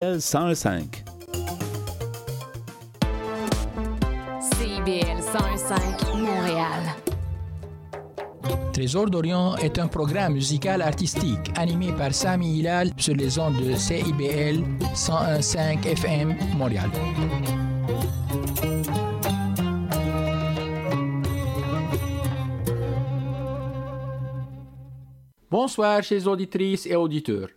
[0.00, 1.02] 105.
[4.40, 6.94] CIBL 105 Montréal.
[8.72, 13.74] Trésor d'Orient est un programme musical artistique animé par Sami Hilal sur les ondes de
[13.74, 14.62] CIBL
[14.94, 16.90] 101.5 FM Montréal.
[25.50, 27.48] Bonsoir chers auditrices et auditeurs.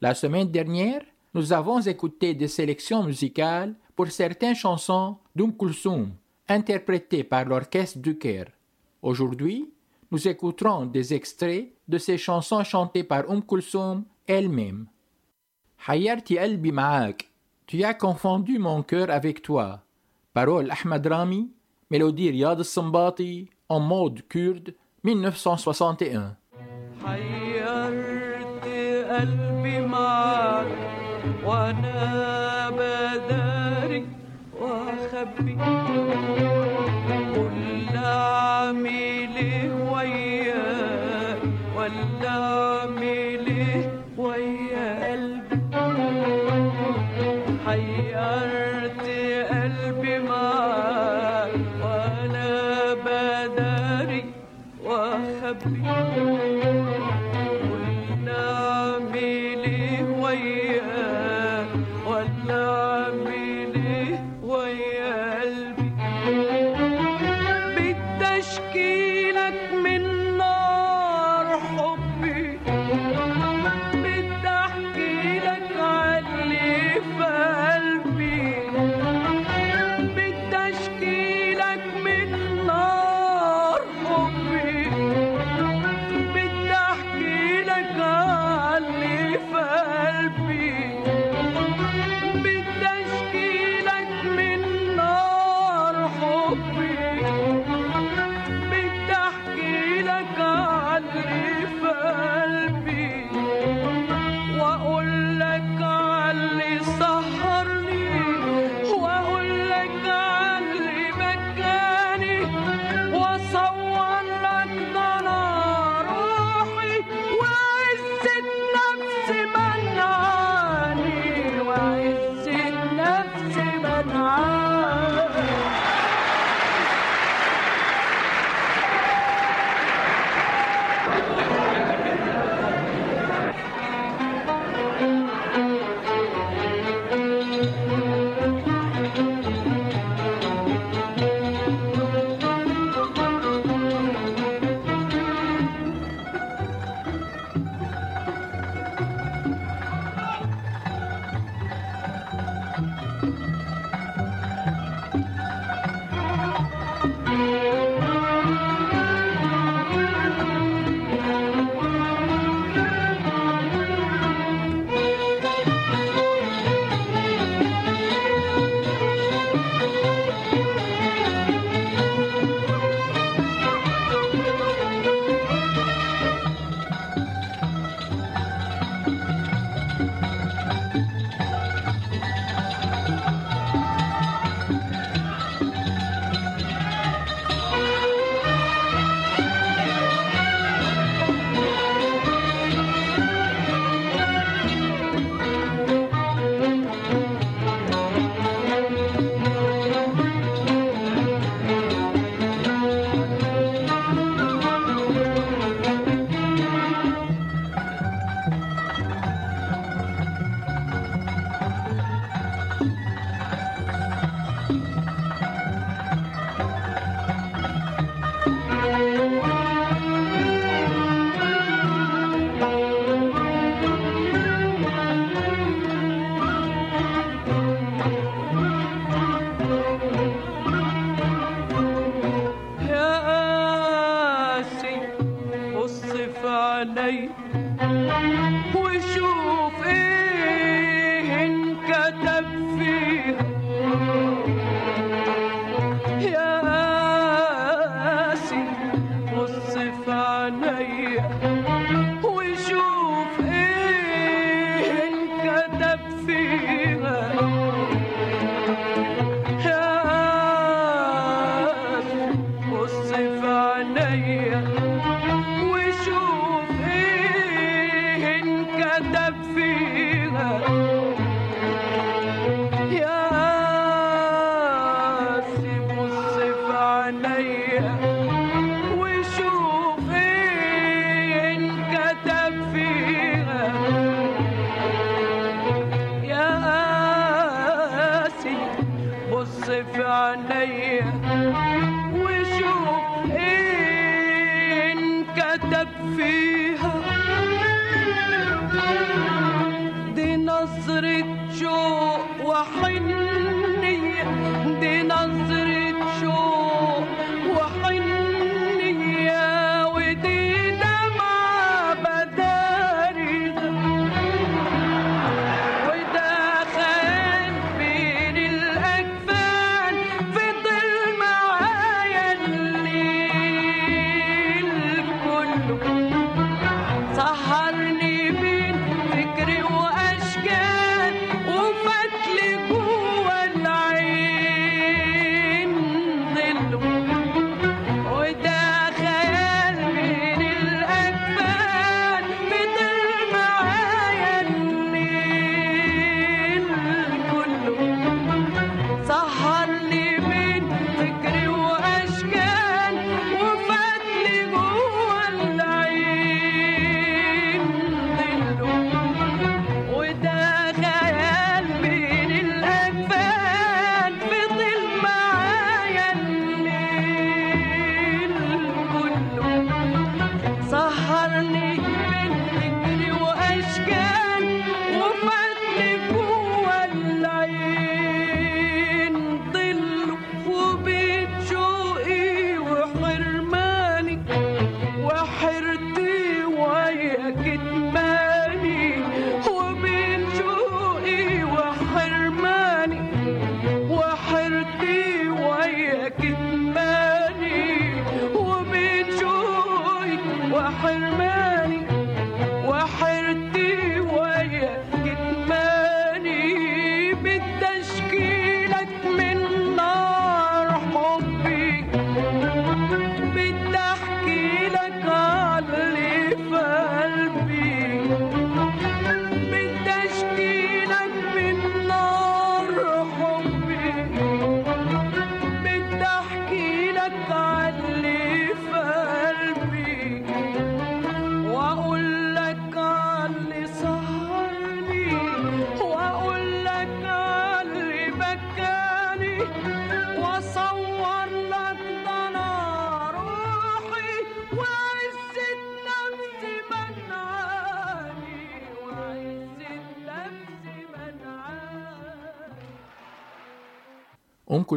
[0.00, 1.02] La semaine dernière,
[1.35, 6.11] nous avons écouté des sélections musicales pour certaines chansons d'Oum Kulsoum,
[6.47, 8.51] interprétées par l'orchestre du Caire.
[9.01, 9.71] Aujourd'hui,
[10.11, 14.87] nous écouterons des extraits de ces chansons chantées par Oum Kulsoum elle-même.
[15.87, 17.29] Hayarti Albi Ma'ak,
[17.65, 19.81] tu as confondu mon cœur avec toi.
[20.33, 21.51] Parole Ahmad Rami,
[21.89, 26.35] mélodie Riyad Sambati, en mode kurde, 1961.
[27.05, 28.65] حيرت
[29.09, 30.84] قلبي معاك
[31.46, 34.06] وأنا بداري
[34.60, 35.56] واخبي.
[37.34, 41.42] كل عملي وياك
[41.76, 42.75] ولا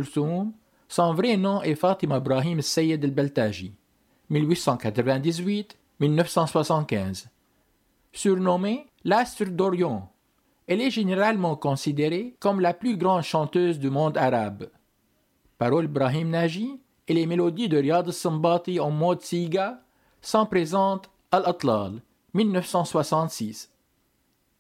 [0.05, 0.53] Son
[1.13, 3.73] vrai nom est Fatima Ibrahim Seyed el-Beltaji,
[4.31, 7.27] 1898-1975.
[8.11, 10.11] Surnommée l'Astre d'Orient,
[10.67, 14.69] elle est généralement considérée comme la plus grande chanteuse du monde arabe.
[15.57, 19.81] Paroles Ibrahim Naji et les mélodies de Riyad Sambati en mode Siga
[20.21, 22.01] sont présentes Al-Atlal,
[22.33, 23.71] 1966.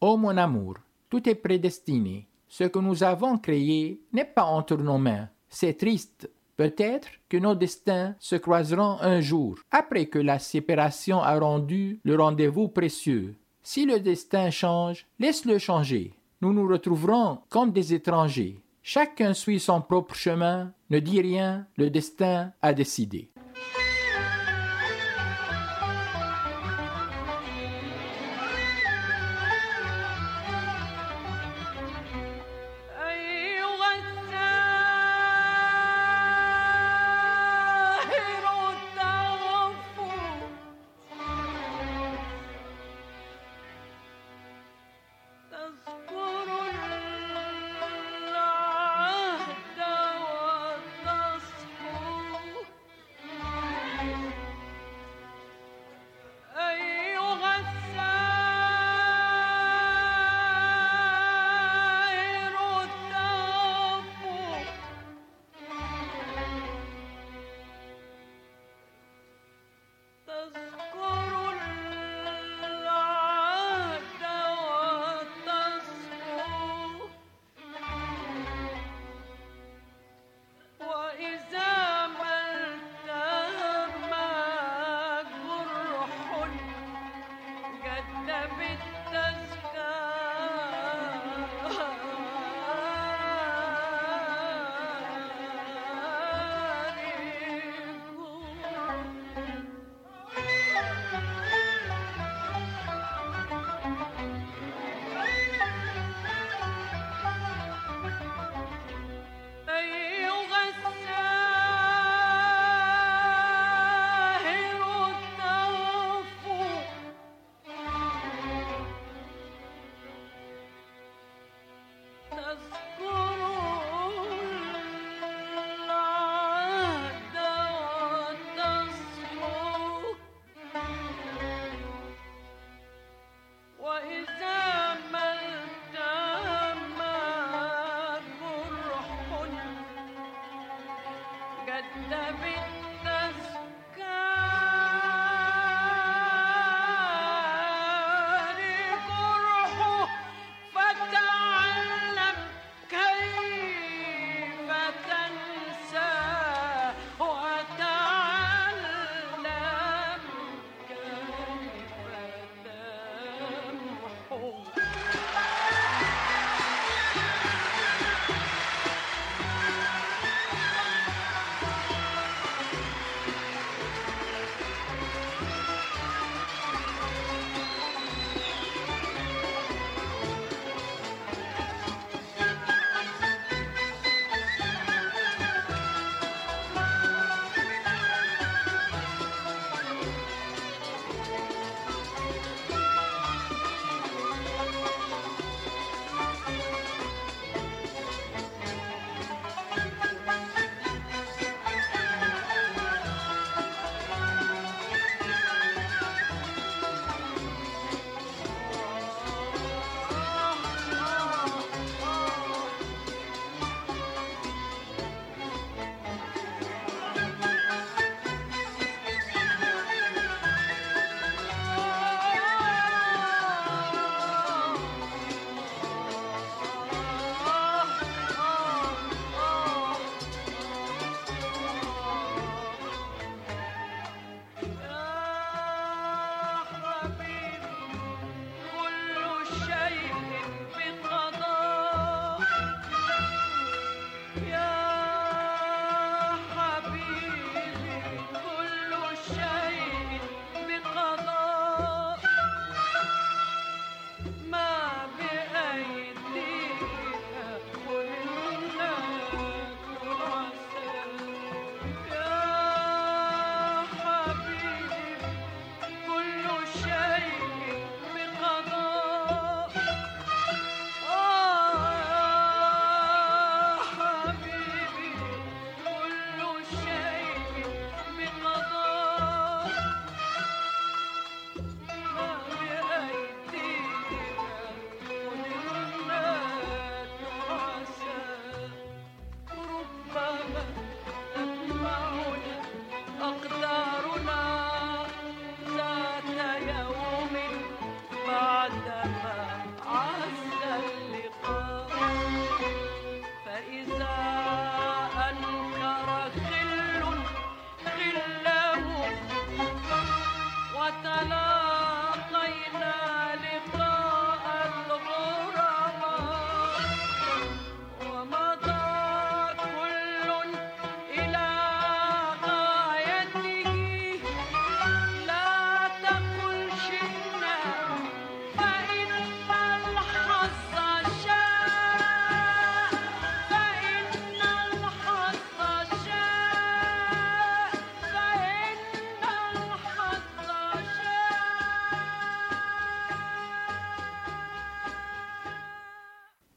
[0.01, 0.75] Ô mon amour,
[1.09, 2.28] tout est prédestiné.
[2.49, 5.29] Ce que nous avons créé n'est pas entre nos mains.
[5.47, 6.29] C'est triste.
[6.57, 12.17] Peut-être que nos destins se croiseront un jour, après que la séparation a rendu le
[12.17, 13.35] rendez-vous précieux.
[13.63, 16.13] Si le destin change, laisse-le changer.
[16.41, 18.59] Nous nous retrouverons comme des étrangers.
[18.83, 20.73] Chacun suit son propre chemin.
[20.89, 23.29] Ne dis rien, le destin a décidé.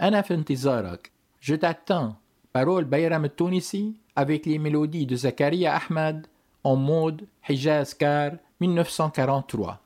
[0.02, 2.16] أنا في انتظارك Je t'attends
[2.54, 6.28] Parole Bayram Tounisi avec les mélodies de Zakaria Ahmad
[6.64, 9.80] en mode Hijaz Kar 1943.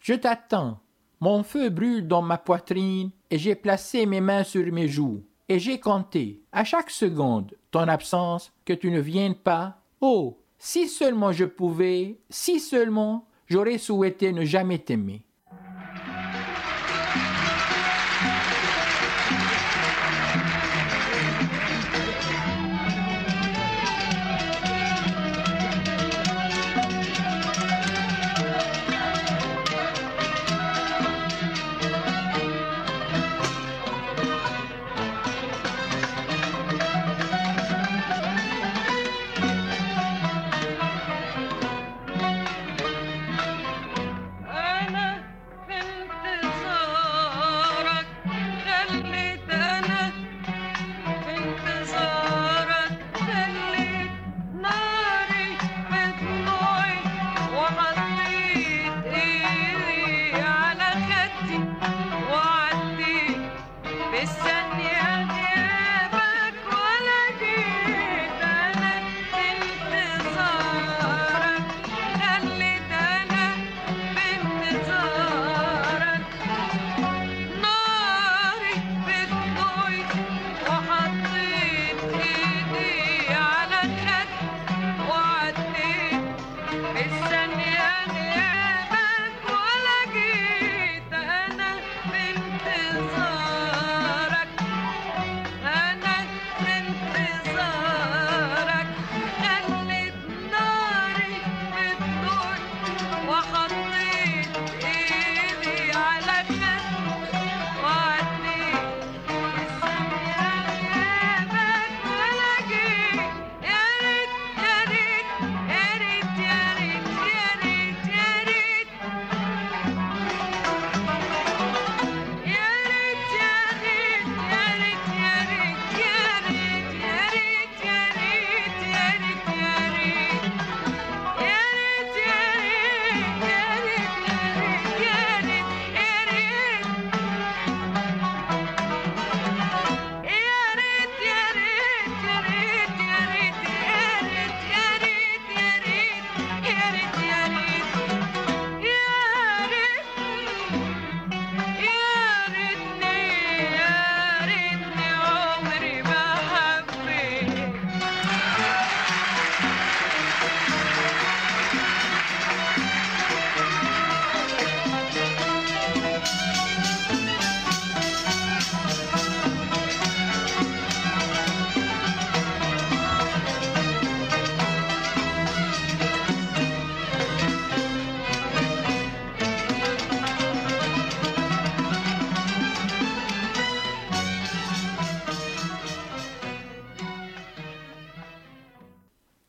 [0.00, 0.78] Je t'attends.
[1.20, 5.22] Mon feu brûle dans ma poitrine et j'ai placé mes mains sur mes joues.
[5.48, 9.78] Et j'ai compté, à chaque seconde, ton absence, que tu ne viennes pas.
[10.00, 15.22] Oh, si seulement je pouvais, si seulement j'aurais souhaité ne jamais t'aimer.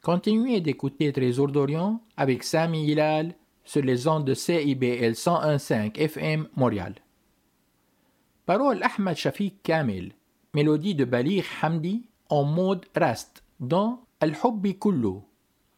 [0.09, 6.95] Continuez d'écouter Trésor d'Orient avec Sami Hilal sur les ondes de CIBL 101.5 FM Montréal.
[8.47, 10.13] Parole Ahmed Shafiq Kamel,
[10.55, 15.21] mélodie de Balir Hamdi en mode rast dans Al-Hubbi Kullu,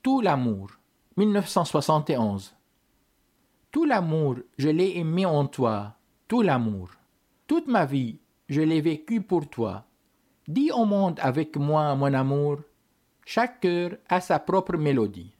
[0.01, 0.71] Tout l'amour,
[1.17, 2.55] 1971.
[3.73, 5.97] Tout l'amour, je l'ai aimé en toi,
[6.29, 6.91] tout l'amour.
[7.49, 9.87] Toute ma vie, je l'ai vécu pour toi.
[10.47, 12.59] Dis au monde avec moi, mon amour,
[13.33, 15.33] chaque cœur a sa propre mélodie.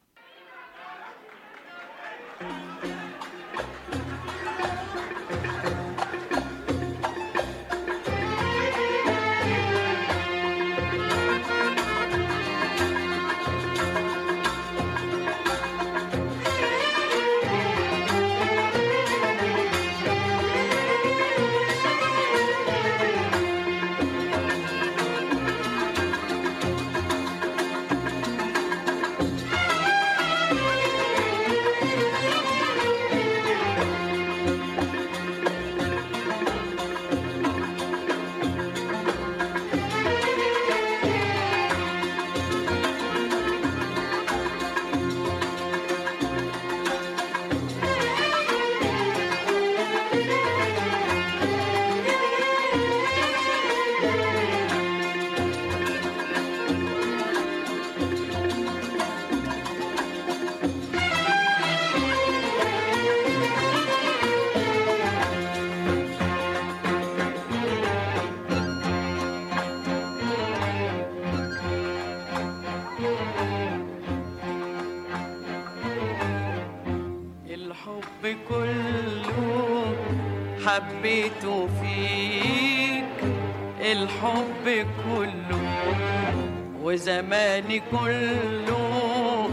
[87.91, 89.51] كله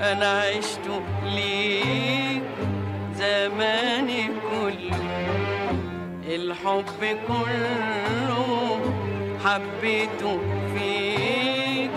[0.00, 2.42] أنا عشته ليك
[3.16, 4.98] زماني كله
[6.28, 8.80] الحب كله
[9.44, 10.40] حبيته
[10.74, 11.90] فيك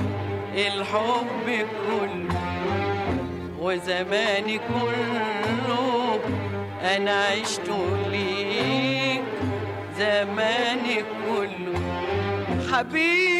[0.53, 1.47] الحب
[1.87, 2.41] كله
[3.59, 6.19] وزماني كله
[6.95, 7.69] أنا عشت
[8.11, 9.23] ليك
[9.97, 11.79] زماني كله
[12.71, 13.30] حبيبي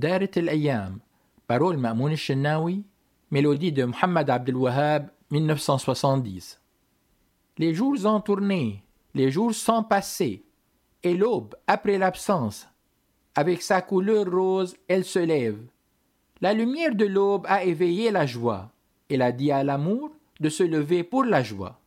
[0.00, 1.00] دارت الأيام
[1.52, 2.82] parole مأمون الشناوي
[3.30, 6.60] mélodie de Mohamed Abdel Wahab 1970
[7.58, 8.84] Les jours ont tourné,
[9.14, 10.44] les jours sont passés,
[11.02, 12.68] et l'aube, après l'absence,
[13.34, 15.58] avec sa couleur rose, elle se lève.
[16.40, 18.70] La lumière de l'aube a éveillé la joie.
[19.08, 20.10] Elle a dit à l'amour
[20.40, 21.78] de se lever pour la joie.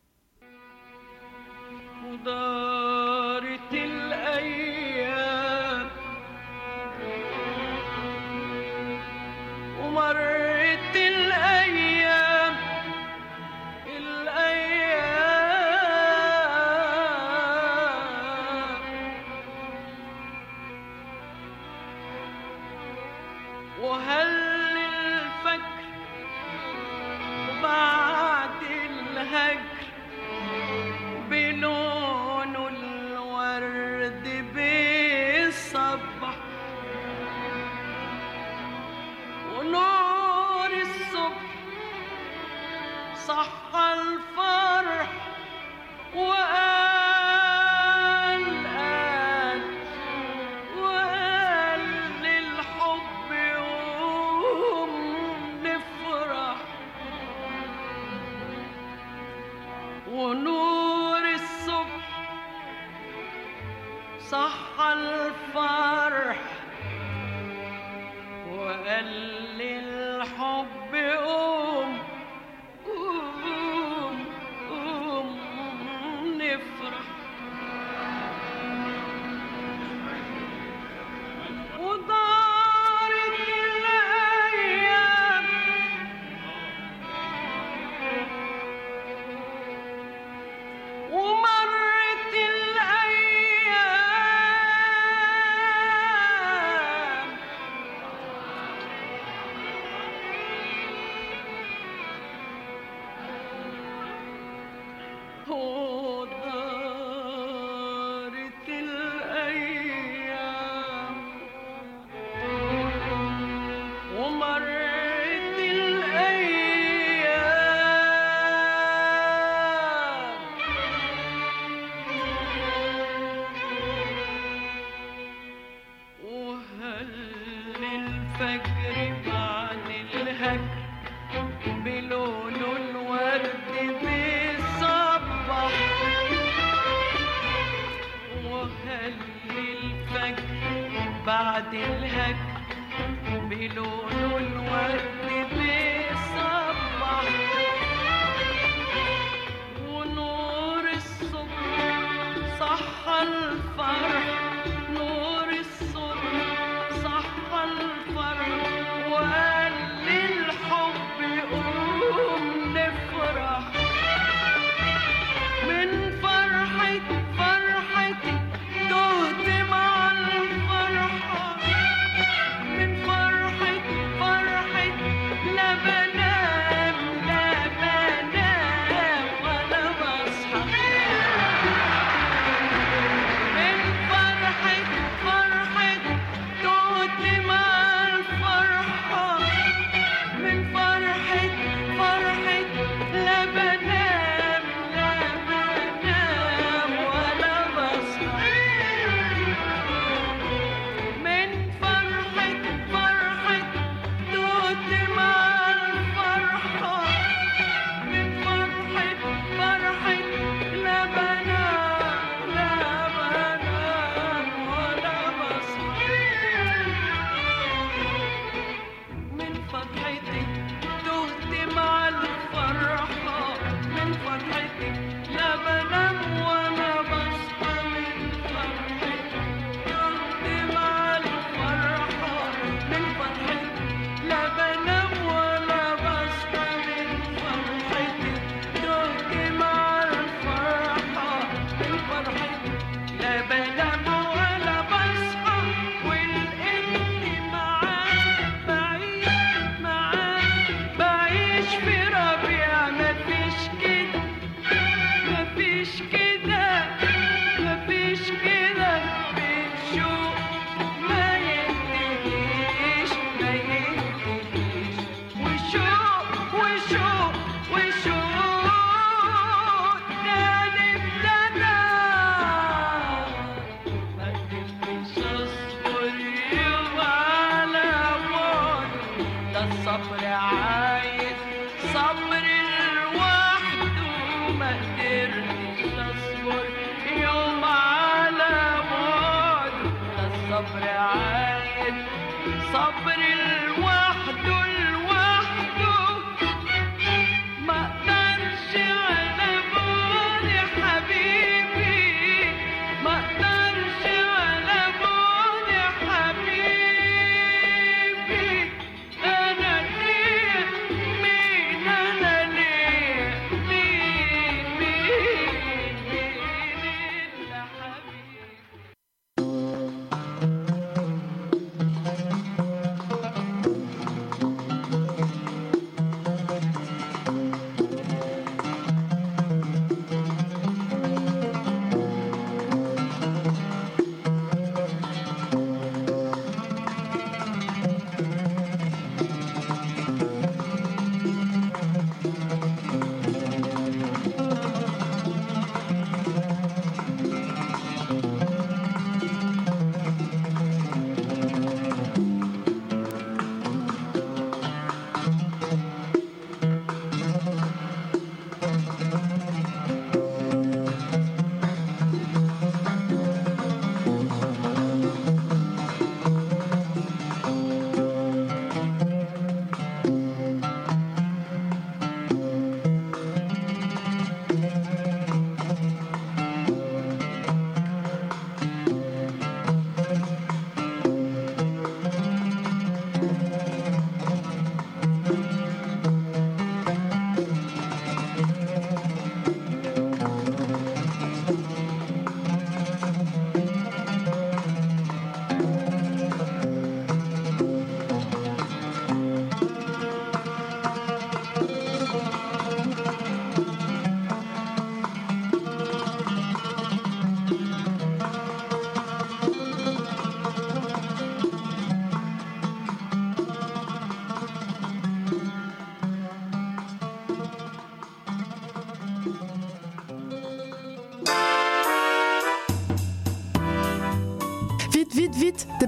[69.58, 70.94] للحب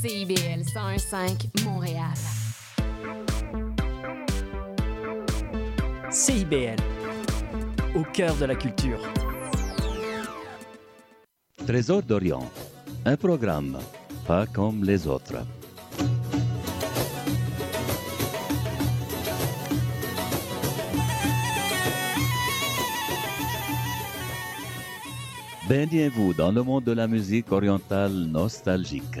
[0.00, 2.14] CIBL 101.5 Montréal.
[6.08, 6.76] CIBL,
[7.96, 9.00] au cœur de la culture.
[11.66, 12.48] Trésor d'Orient,
[13.06, 13.76] un programme
[14.24, 15.44] pas comme les autres.
[25.68, 29.20] Baignez-vous dans le monde de la musique orientale nostalgique.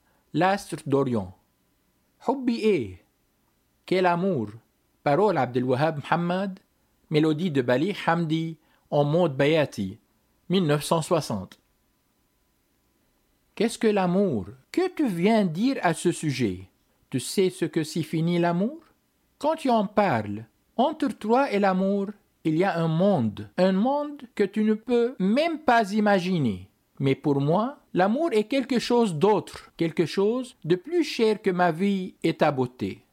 [0.33, 1.35] l'astre d'Orient.
[2.27, 2.97] Hobbi E,
[3.85, 4.49] Quel amour,
[5.03, 6.59] parole Abdelwahab Mohamed,
[7.09, 8.57] mélodie de Bali Hamdi
[8.89, 9.97] en mode Bayati,
[10.49, 11.59] 1960.
[13.55, 14.45] Qu'est-ce que l'amour?
[14.71, 16.69] Que tu viens dire à ce sujet?
[17.09, 18.79] Tu sais ce que signifie l'amour?
[19.37, 20.45] Quand tu en parles,
[20.77, 22.07] entre toi et l'amour,
[22.43, 26.69] il y a un monde, un monde que tu ne peux même pas imaginer.
[26.99, 31.71] Mais pour moi, l'amour est quelque chose d'autre, quelque chose de plus cher que ma
[31.71, 33.03] vie et ta beauté.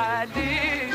[0.00, 0.87] I did.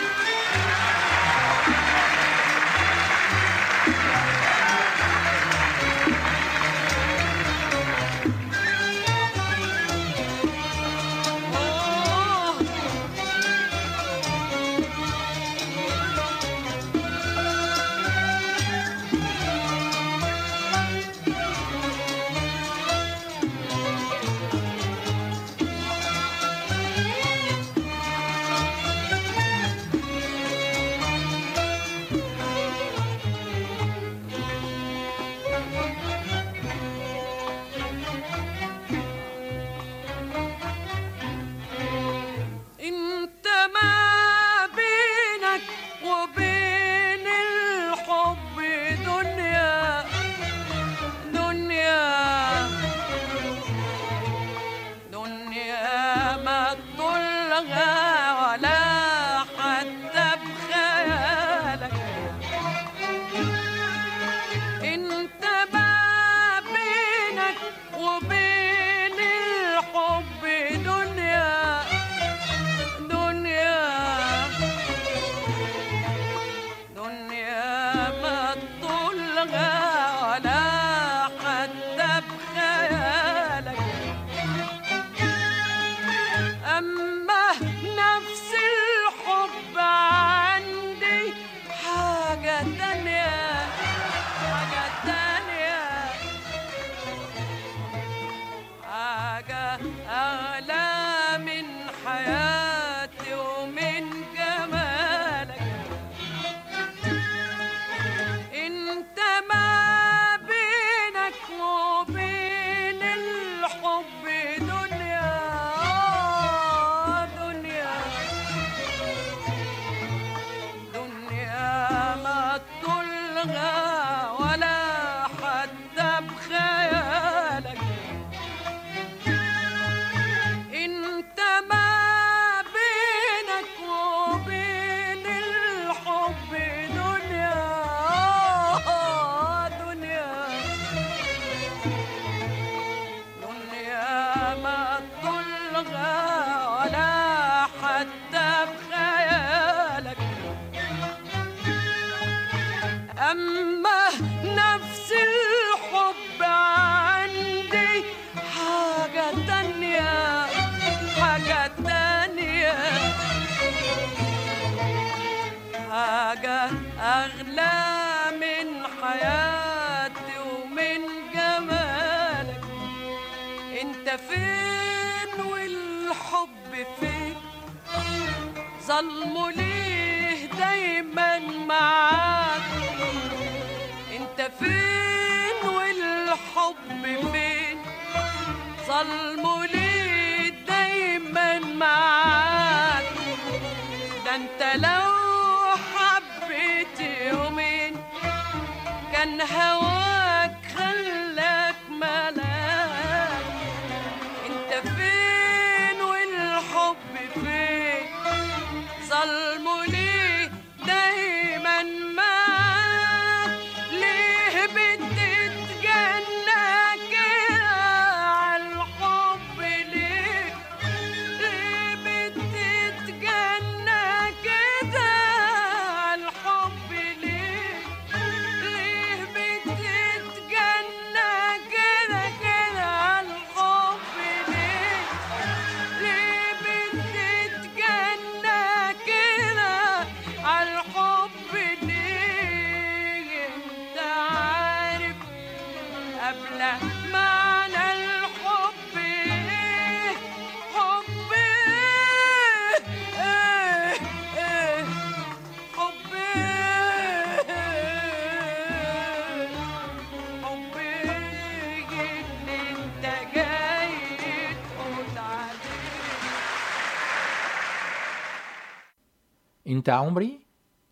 [269.82, 270.40] انت عمري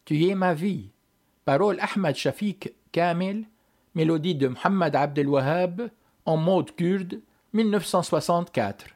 [0.04, 0.92] Tu es ma vie.
[1.44, 3.46] Parole Ahmed Shafik Kamel.
[3.96, 5.90] mélodie de Mohamed Abdel Wahab
[6.26, 7.20] en mode kurde,
[7.54, 8.86] 1964.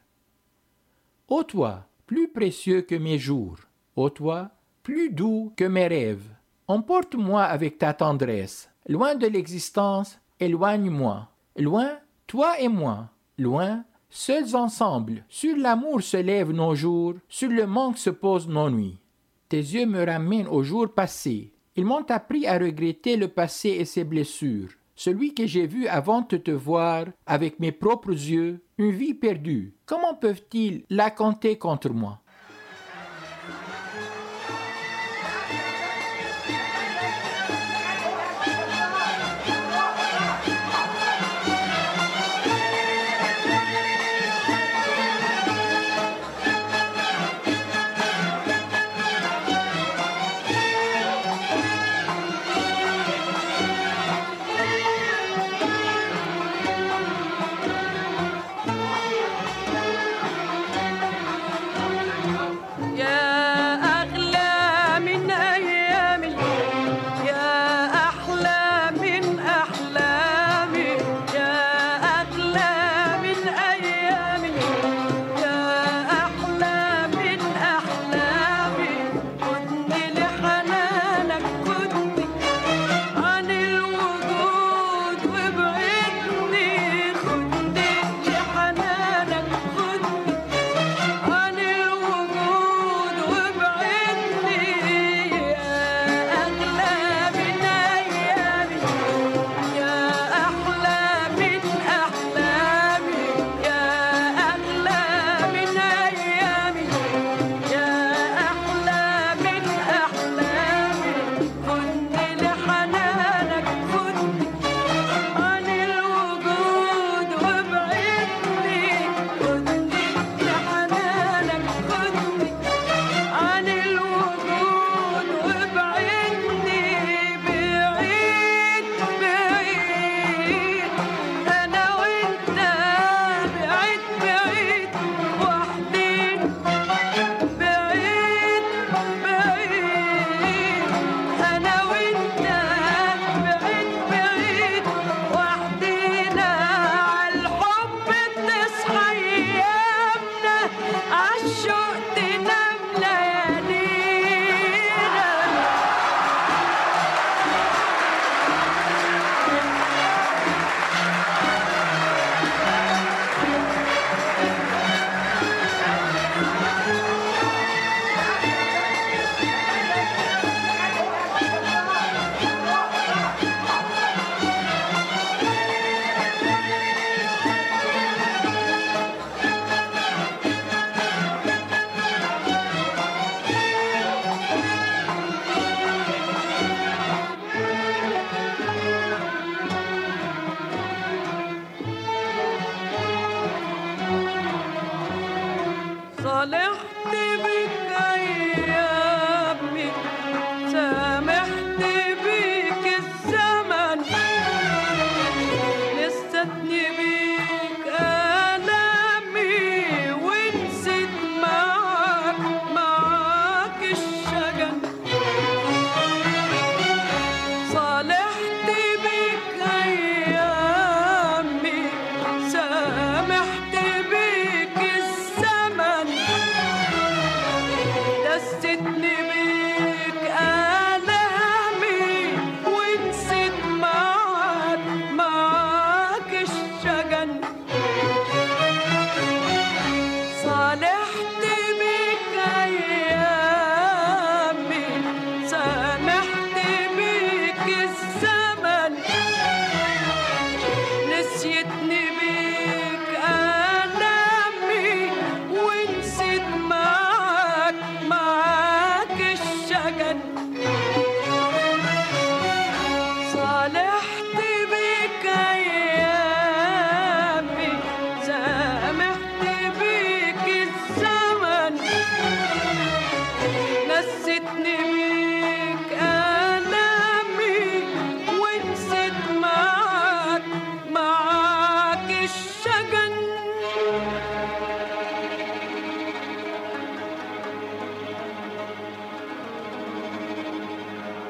[1.29, 3.57] Ô toi, plus précieux que mes jours,
[3.97, 4.51] ô toi,
[4.83, 6.29] plus doux que mes rêves,
[6.69, 15.25] emporte-moi avec ta tendresse, loin de l'existence, éloigne-moi, loin, toi et moi, loin, seuls ensemble,
[15.29, 18.99] sur l'amour se lèvent nos jours, sur le manque se posent nos nuits.
[19.48, 23.86] Tes yeux me ramènent aux jours passés, ils m'ont appris à regretter le passé et
[23.86, 24.70] ses blessures.
[24.96, 29.76] Celui que j'ai vu avant de te voir avec mes propres yeux, une vie perdue,
[29.86, 32.22] comment peuvent-ils la compter contre moi?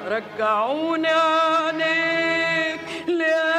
[0.06, 3.55] رجعوني عليك ليه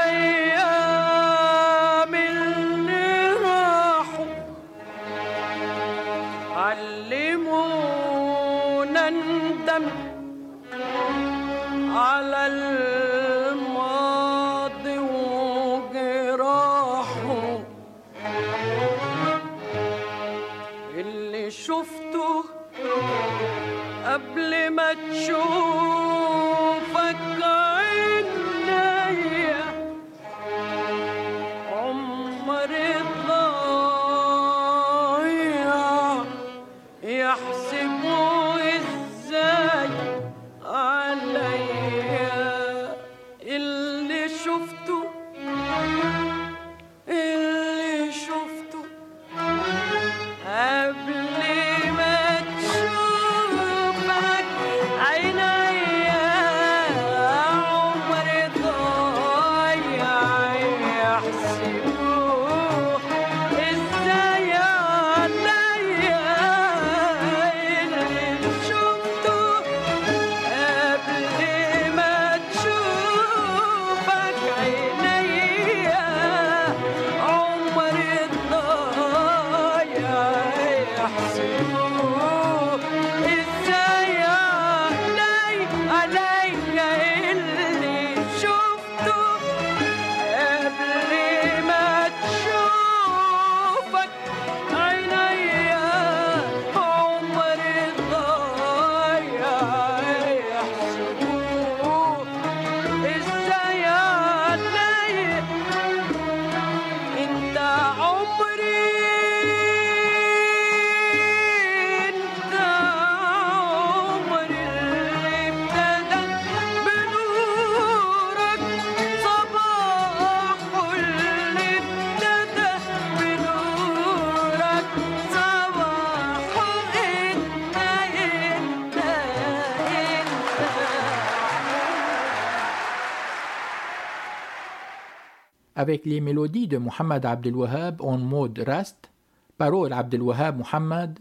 [135.87, 139.09] avec les mélodies de Mohamed Abdel Wahab en mode rast,
[139.57, 141.21] paroles Abdel Wahab Mohamed,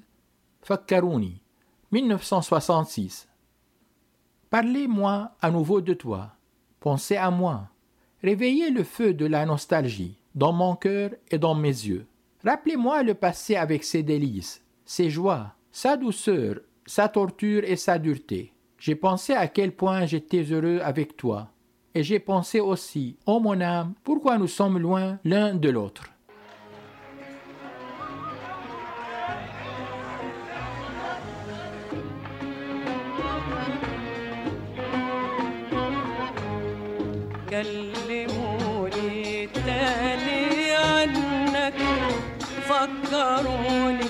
[0.64, 1.40] Fakkarouni,
[1.92, 3.30] 1966.
[4.50, 6.32] Parlez-moi à nouveau de toi,
[6.80, 7.70] pensez à moi,
[8.24, 12.08] réveillez le feu de la nostalgie dans mon cœur et dans mes yeux.
[12.44, 16.56] Rappelez-moi le passé avec ses délices, ses joies, sa douceur,
[16.88, 18.52] sa torture et sa dureté.
[18.80, 21.52] J'ai pensé à quel point j'étais heureux avec toi,
[21.95, 26.05] et j'ai pensé aussi, ô mon âme, pourquoi nous sommes loin l'un de l'autre.
[37.51, 41.75] كلموني تاني عنك
[42.69, 44.09] فكروني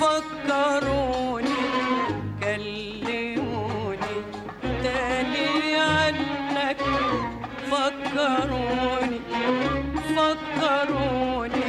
[0.00, 1.03] فكروني
[8.25, 9.19] فكروني
[10.15, 11.63] فكروني.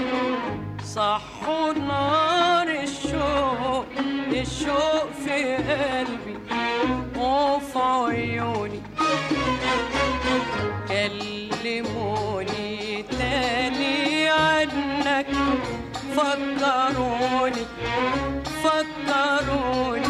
[0.84, 3.86] صحوا نار الشوق
[4.32, 6.36] الشوق في قلبي.
[7.18, 8.80] وفي عيوني
[10.88, 12.68] كلموني
[13.02, 15.26] تاني عنك.
[16.16, 17.64] فكروني
[18.62, 20.05] فكروني.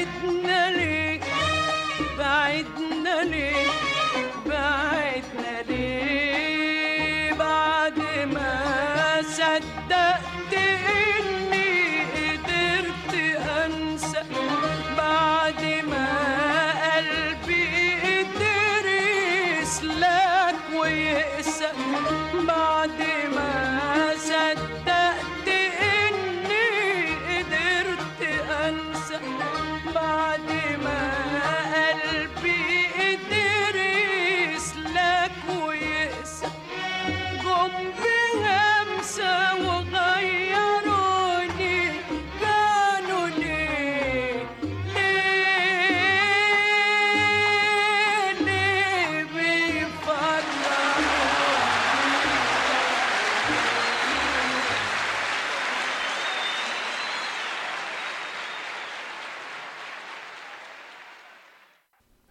[0.00, 1.20] بعدنا ليه؟
[2.18, 3.89] بعدنا ليه؟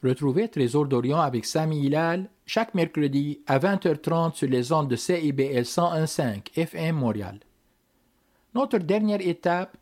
[0.10, 5.62] Retrouvez Trésor d'Orient avec Sami Hilal chaque mercredi à 20h30 sur les ondes de CIBL
[5.62, 7.40] 101.5 FM Montréal.
[8.56, 9.78] Notre dernière étape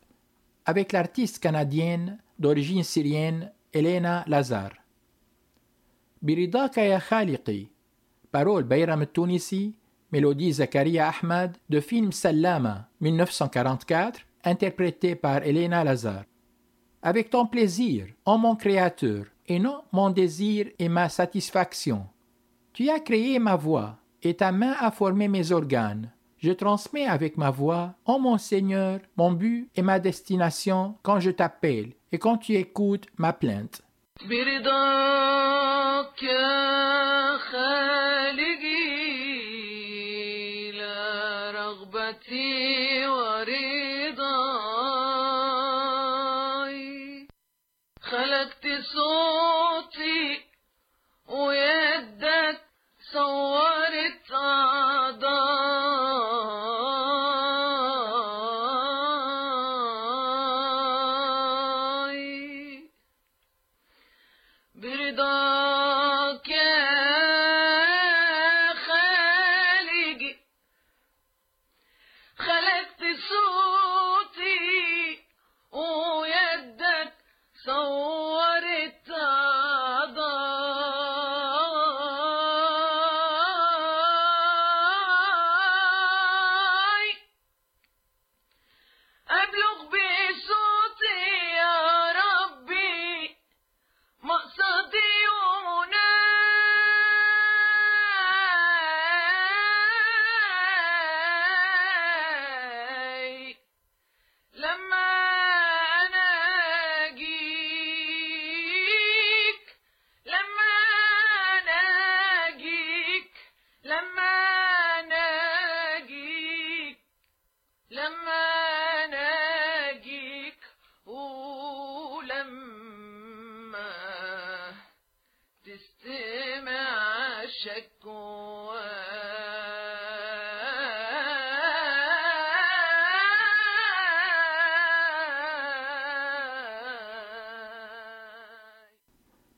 [0.65, 4.71] avec l'artiste canadienne d'origine syrienne Elena Lazar.
[6.21, 7.69] Biridaka ya Khaliqi,
[8.29, 9.75] parole Bayram Tounisi,
[10.11, 16.25] mélodie Zakaria Ahmad de film Sallama 1944, interprété par Elena Lazar.
[17.01, 22.06] Avec ton plaisir, ô mon Créateur, et non mon désir et ma satisfaction.
[22.72, 26.10] Tu as créé ma voix, et ta main a formé mes organes.
[26.38, 31.30] Je transmets avec ma voix, ô mon Seigneur, mon but et ma destination quand je
[31.30, 33.82] t'appelle et quand tu écoutes ma plainte.
[34.28, 38.92] برضاك يا خالقي
[40.72, 43.85] لا رغبتي ورضاي
[48.86, 48.86] خلقت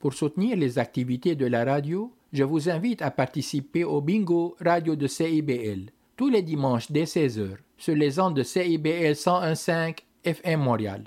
[0.09, 4.95] Pour soutenir les activités de la radio, je vous invite à participer au bingo radio
[4.95, 11.03] de CIBL tous les dimanches dès 16h sur les ondes de CIBL 101.5 FM Montréal.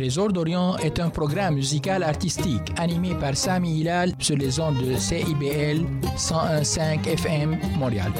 [0.03, 4.97] Trésor d'Orient est un programme musical artistique animé par Sami Hilal sur les ondes de
[4.97, 5.85] CIBL
[6.17, 8.11] 101.5 FM Montréal.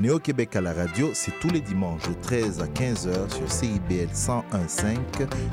[0.00, 4.96] Néo-Québec à la radio, c'est tous les dimanches de 13 à 15h sur CIBL 101.5.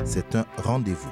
[0.06, 1.12] C'est un rendez-vous.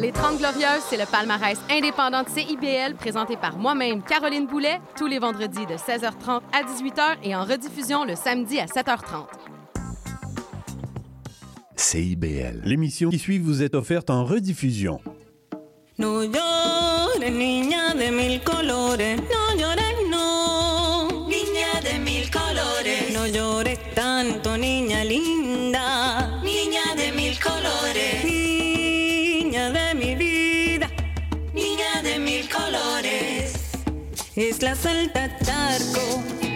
[0.00, 5.08] Les 30 Glorieuses, c'est le palmarès indépendant de CIBL présenté par moi-même, Caroline Boulet, tous
[5.08, 9.26] les vendredis de 16h30 à 18h et en rediffusion le samedi à 7h30.
[11.74, 12.62] CIBL.
[12.64, 15.00] L'émission qui suit vous est offerte en rediffusion.
[15.98, 19.67] No llores, niña de mil colores, no llores, no.
[34.40, 36.47] Es la salta charco